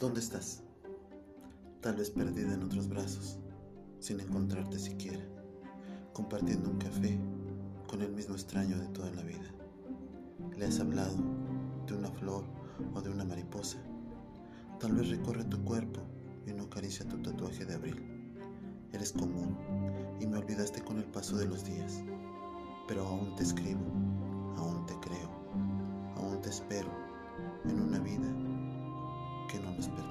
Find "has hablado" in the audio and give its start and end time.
10.64-11.18